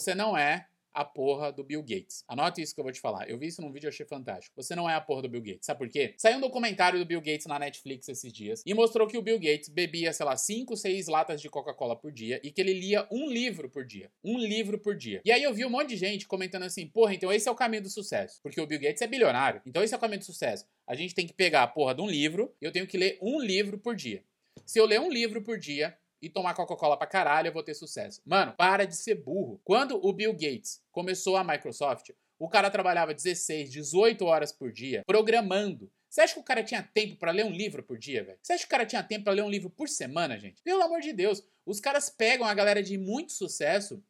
[0.00, 2.24] Você não é a porra do Bill Gates.
[2.26, 3.28] Anote isso que eu vou te falar.
[3.28, 4.56] Eu vi isso num vídeo e achei fantástico.
[4.56, 5.66] Você não é a porra do Bill Gates.
[5.66, 6.14] Sabe por quê?
[6.16, 9.38] Saiu um documentário do Bill Gates na Netflix esses dias e mostrou que o Bill
[9.38, 13.06] Gates bebia, sei lá, 5, 6 latas de Coca-Cola por dia e que ele lia
[13.12, 14.10] um livro por dia.
[14.24, 15.20] Um livro por dia.
[15.22, 17.54] E aí eu vi um monte de gente comentando assim: porra, então esse é o
[17.54, 18.40] caminho do sucesso.
[18.42, 19.60] Porque o Bill Gates é bilionário.
[19.66, 20.64] Então esse é o caminho do sucesso.
[20.86, 23.18] A gente tem que pegar a porra de um livro e eu tenho que ler
[23.20, 24.24] um livro por dia.
[24.64, 27.74] Se eu ler um livro por dia, e tomar Coca-Cola pra caralho, eu vou ter
[27.74, 28.20] sucesso.
[28.24, 29.60] Mano, para de ser burro.
[29.64, 35.02] Quando o Bill Gates começou a Microsoft, o cara trabalhava 16, 18 horas por dia
[35.06, 35.90] programando.
[36.08, 38.38] Você acha que o cara tinha tempo para ler um livro por dia, velho?
[38.42, 40.60] Você acha que o cara tinha tempo para ler um livro por semana, gente?
[40.62, 44.02] Pelo amor de Deus, os caras pegam a galera de muito sucesso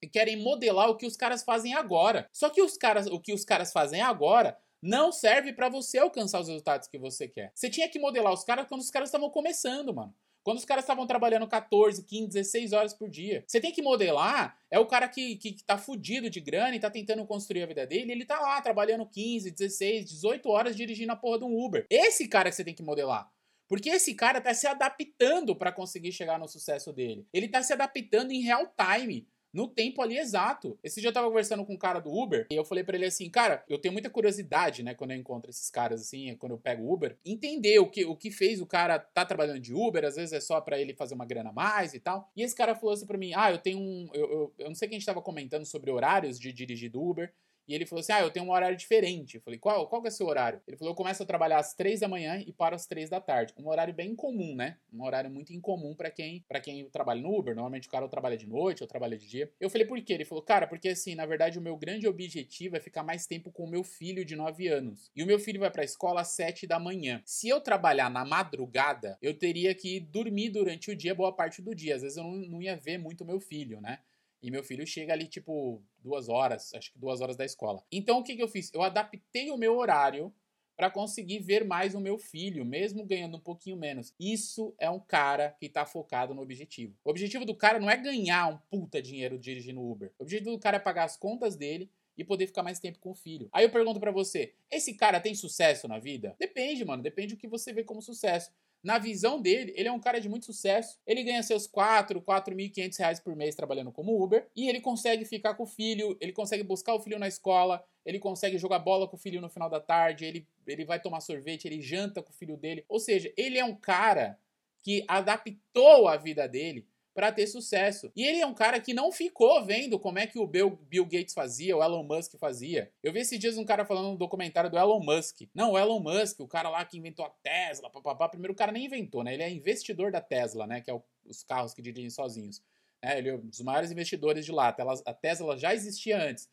[0.00, 2.28] e querem modelar o que os caras fazem agora.
[2.32, 6.40] Só que os caras, o que os caras fazem agora não serve para você alcançar
[6.40, 7.50] os resultados que você quer.
[7.54, 10.14] Você tinha que modelar os caras quando os caras estavam começando, mano.
[10.42, 13.44] Quando os caras estavam trabalhando 14, 15, 16 horas por dia.
[13.46, 16.80] Você tem que modelar, é o cara que, que, que tá fudido de grana e
[16.80, 21.12] tá tentando construir a vida dele, ele tá lá trabalhando 15, 16, 18 horas dirigindo
[21.12, 21.86] a porra de um Uber.
[21.90, 23.30] Esse cara que você tem que modelar.
[23.68, 27.24] Porque esse cara tá se adaptando para conseguir chegar no sucesso dele.
[27.32, 30.78] Ele tá se adaptando em real time no tempo ali exato.
[30.82, 33.06] Esse dia eu tava conversando com um cara do Uber e eu falei para ele
[33.06, 36.58] assim, cara, eu tenho muita curiosidade, né, quando eu encontro esses caras assim, quando eu
[36.58, 40.16] pego Uber, entender o que, o que fez o cara tá trabalhando de Uber, às
[40.16, 42.30] vezes é só para ele fazer uma grana a mais e tal.
[42.36, 44.74] E esse cara falou assim para mim, ah, eu tenho um, eu, eu, eu não
[44.74, 47.32] sei que a gente tava comentando sobre horários de dirigir do Uber.
[47.70, 49.36] E ele falou assim: Ah, eu tenho um horário diferente.
[49.36, 50.60] Eu falei: Qual, qual que é o seu horário?
[50.66, 53.20] Ele falou: Eu começo a trabalhar às três da manhã e paro às três da
[53.20, 53.54] tarde.
[53.56, 54.76] Um horário bem incomum, né?
[54.92, 57.54] Um horário muito incomum para quem para quem trabalha no Uber.
[57.54, 59.48] Normalmente o cara trabalha de noite ou trabalha de dia.
[59.60, 60.14] Eu falei: Por quê?
[60.14, 63.52] Ele falou: Cara, porque assim, na verdade, o meu grande objetivo é ficar mais tempo
[63.52, 65.08] com o meu filho de 9 anos.
[65.14, 67.22] E o meu filho vai pra escola às 7 da manhã.
[67.24, 71.72] Se eu trabalhar na madrugada, eu teria que dormir durante o dia, boa parte do
[71.72, 71.94] dia.
[71.94, 74.00] Às vezes eu não, não ia ver muito meu filho, né?
[74.42, 77.82] E meu filho chega ali, tipo, duas horas, acho que duas horas da escola.
[77.90, 78.72] Então o que, que eu fiz?
[78.72, 80.32] Eu adaptei o meu horário
[80.80, 84.14] para conseguir ver mais o meu filho, mesmo ganhando um pouquinho menos.
[84.18, 86.96] Isso é um cara que tá focado no objetivo.
[87.04, 90.10] O objetivo do cara não é ganhar um puta dinheiro dirigindo Uber.
[90.18, 93.10] O objetivo do cara é pagar as contas dele e poder ficar mais tempo com
[93.10, 93.48] o filho.
[93.52, 96.34] Aí eu pergunto para você, esse cara tem sucesso na vida?
[96.38, 98.50] Depende, mano, depende do que você vê como sucesso.
[98.82, 100.98] Na visão dele, ele é um cara de muito sucesso.
[101.06, 104.48] Ele ganha seus 4, 4.500 reais por mês trabalhando como Uber.
[104.56, 108.18] E ele consegue ficar com o filho, ele consegue buscar o filho na escola, ele
[108.18, 111.66] consegue jogar bola com o filho no final da tarde, ele, ele vai tomar sorvete,
[111.66, 112.84] ele janta com o filho dele.
[112.88, 114.38] Ou seja, ele é um cara
[114.82, 118.10] que adaptou a vida dele para ter sucesso.
[118.14, 121.34] E ele é um cara que não ficou vendo como é que o Bill, Gates
[121.34, 122.90] fazia, o Elon Musk fazia.
[123.02, 125.42] Eu vi esses dias um cara falando no documentário do Elon Musk.
[125.54, 128.28] Não, o Elon Musk, o cara lá que inventou a Tesla, papapá.
[128.28, 129.34] Primeiro, o cara nem inventou, né?
[129.34, 130.80] Ele é investidor da Tesla, né?
[130.80, 132.62] Que é o, os carros que dirigem sozinhos.
[133.02, 134.74] É, ele é um dos maiores investidores de lá.
[135.06, 136.48] A Tesla já existia antes.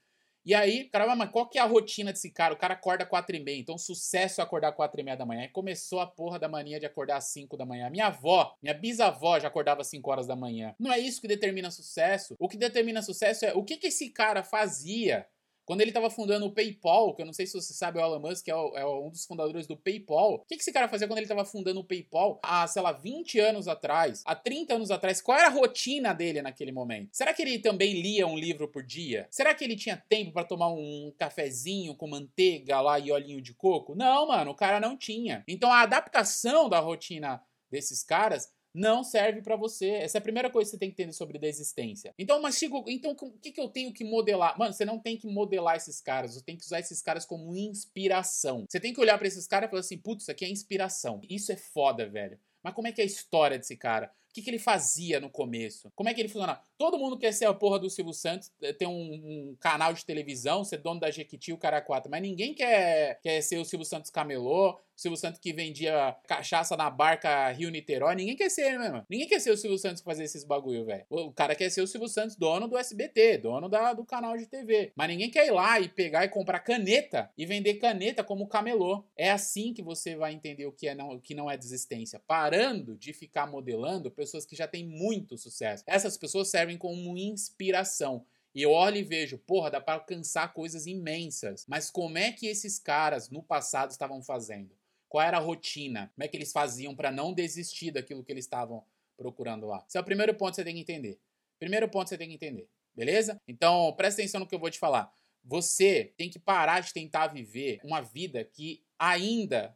[0.47, 2.53] E aí, caramba, mas qual que é a rotina desse cara?
[2.53, 5.43] O cara acorda 4 e meia, então sucesso é acordar 4 e meia da manhã.
[5.43, 7.89] E começou a porra da mania de acordar às 5 da manhã.
[7.89, 10.73] Minha avó, minha bisavó já acordava às 5 horas da manhã.
[10.79, 12.33] Não é isso que determina sucesso.
[12.39, 15.27] O que determina sucesso é o que, que esse cara fazia
[15.67, 18.21] quando ele estava fundando o PayPal, que eu não sei se você sabe, o Elon
[18.21, 20.35] Musk é, o, é um dos fundadores do PayPal.
[20.35, 22.93] O que, que esse cara fazia quando ele estava fundando o PayPal há, sei lá,
[22.93, 25.21] 20 anos atrás, há 30 anos atrás?
[25.21, 27.09] Qual era a rotina dele naquele momento?
[27.11, 29.27] Será que ele também lia um livro por dia?
[29.29, 33.53] Será que ele tinha tempo para tomar um cafezinho com manteiga lá e olhinho de
[33.53, 33.93] coco?
[33.93, 35.43] Não, mano, o cara não tinha.
[35.45, 39.89] Então a adaptação da rotina desses caras não serve para você.
[39.89, 42.13] Essa é a primeira coisa que você tem que entender sobre desistência.
[42.17, 44.57] Então, mas Chico, então o que, que eu tenho que modelar?
[44.57, 47.55] Mano, você não tem que modelar esses caras, você tem que usar esses caras como
[47.55, 48.65] inspiração.
[48.69, 51.21] Você tem que olhar para esses caras e falar assim, putz, isso aqui é inspiração.
[51.29, 52.39] Isso é foda, velho.
[52.63, 54.11] Mas como é que é a história desse cara?
[54.29, 55.91] O que, que ele fazia no começo?
[55.95, 56.61] Como é que ele funcionava?
[56.77, 60.05] Todo mundo quer ser a porra do Silvio Santos, eh, ter um, um canal de
[60.05, 63.85] televisão, ser dono da Jequiti, o cara quatro, mas ninguém quer, quer ser o Silvio
[63.85, 68.15] Santos camelô, Silvio Santos que vendia cachaça na barca Rio Niterói.
[68.15, 69.05] Ninguém quer ser, mesmo.
[69.07, 71.05] Ninguém quer ser o Silvio Santos fazer esses bagulho, velho.
[71.07, 74.47] O cara quer ser o Silvio Santos, dono do SBT, dono da, do canal de
[74.47, 74.91] TV.
[74.95, 79.05] Mas ninguém quer ir lá e pegar e comprar caneta e vender caneta como camelô.
[79.15, 82.19] É assim que você vai entender o que, é não, o que não é desistência.
[82.25, 85.83] Parando de ficar modelando pessoas que já têm muito sucesso.
[85.85, 88.25] Essas pessoas servem como inspiração.
[88.57, 91.63] E eu olho e vejo, porra, dá para alcançar coisas imensas.
[91.67, 94.76] Mas como é que esses caras no passado estavam fazendo?
[95.09, 96.11] Qual era a rotina?
[96.13, 98.83] Como é que eles faziam para não desistir daquilo que eles estavam
[99.17, 99.83] procurando lá?
[99.87, 101.19] Esse é o primeiro ponto que você tem que entender.
[101.59, 103.41] Primeiro ponto que você tem que entender, beleza?
[103.47, 105.11] Então, presta atenção no que eu vou te falar.
[105.43, 109.75] Você tem que parar de tentar viver uma vida que ainda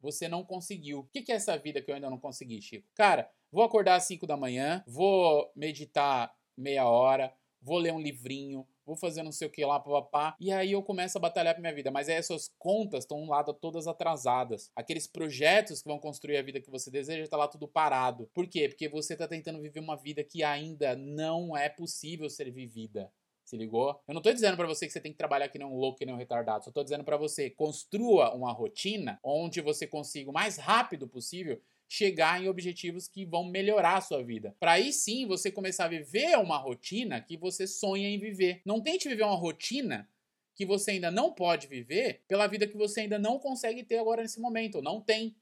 [0.00, 1.00] você não conseguiu.
[1.00, 2.88] O que é essa vida que eu ainda não consegui, Chico?
[2.94, 8.66] Cara, vou acordar às 5 da manhã, vou meditar meia hora, vou ler um livrinho,
[8.90, 10.36] vou fazer não sei o que lá, papapá.
[10.40, 11.90] E aí eu começo a batalhar pra minha vida.
[11.90, 14.70] Mas aí as suas contas estão lá todas atrasadas.
[14.74, 18.28] Aqueles projetos que vão construir a vida que você deseja, tá lá tudo parado.
[18.34, 18.68] Por quê?
[18.68, 23.12] Porque você tá tentando viver uma vida que ainda não é possível ser vivida.
[23.44, 24.00] Se ligou?
[24.06, 25.98] Eu não tô dizendo para você que você tem que trabalhar que nem um louco,
[25.98, 26.64] que nem um retardado.
[26.64, 31.60] Só tô dizendo para você, construa uma rotina onde você consiga o mais rápido possível
[31.90, 34.54] chegar em objetivos que vão melhorar a sua vida.
[34.60, 38.62] Para aí sim você começar a viver uma rotina que você sonha em viver.
[38.64, 40.08] Não tente viver uma rotina
[40.54, 44.22] que você ainda não pode viver pela vida que você ainda não consegue ter agora
[44.22, 44.80] nesse momento.
[44.80, 45.34] Não tem.